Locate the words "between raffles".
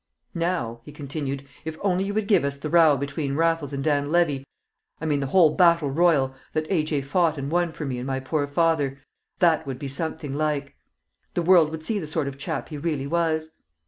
2.97-3.71